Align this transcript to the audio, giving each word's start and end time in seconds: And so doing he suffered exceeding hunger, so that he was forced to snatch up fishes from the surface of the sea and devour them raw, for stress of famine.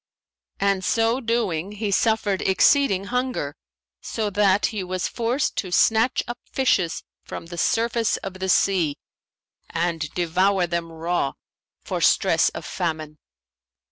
And 0.59 0.83
so 0.83 1.19
doing 1.21 1.73
he 1.73 1.91
suffered 1.91 2.41
exceeding 2.41 3.03
hunger, 3.13 3.55
so 4.01 4.31
that 4.31 4.65
he 4.73 4.83
was 4.83 5.07
forced 5.07 5.55
to 5.57 5.71
snatch 5.71 6.23
up 6.27 6.39
fishes 6.51 7.03
from 7.23 7.45
the 7.45 7.57
surface 7.59 8.17
of 8.17 8.39
the 8.39 8.49
sea 8.49 8.97
and 9.69 10.11
devour 10.15 10.65
them 10.65 10.91
raw, 10.91 11.33
for 11.83 12.01
stress 12.01 12.49
of 12.49 12.65
famine. 12.65 13.19